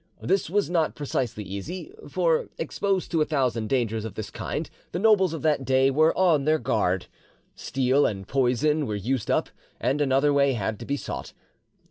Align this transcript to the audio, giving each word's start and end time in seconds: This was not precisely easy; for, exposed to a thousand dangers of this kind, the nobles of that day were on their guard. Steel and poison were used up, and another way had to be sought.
This 0.23 0.49
was 0.49 0.67
not 0.67 0.95
precisely 0.95 1.43
easy; 1.43 1.93
for, 2.09 2.49
exposed 2.57 3.11
to 3.11 3.21
a 3.21 3.25
thousand 3.25 3.67
dangers 3.67 4.03
of 4.03 4.15
this 4.15 4.31
kind, 4.31 4.67
the 4.93 4.97
nobles 4.97 5.31
of 5.31 5.43
that 5.43 5.63
day 5.63 5.91
were 5.91 6.17
on 6.17 6.45
their 6.45 6.57
guard. 6.57 7.05
Steel 7.53 8.07
and 8.07 8.27
poison 8.27 8.87
were 8.87 8.95
used 8.95 9.29
up, 9.29 9.51
and 9.79 10.01
another 10.01 10.33
way 10.33 10.53
had 10.53 10.79
to 10.79 10.85
be 10.87 10.97
sought. 10.97 11.33